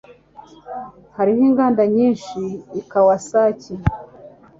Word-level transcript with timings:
Hariho 1.17 1.41
inganda 1.49 1.83
nyinshi 1.95 2.41
i 2.79 2.81
Kawasaki. 2.91 3.73